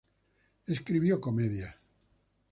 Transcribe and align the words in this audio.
Escribió 0.65 1.21
comedias. 1.21 1.75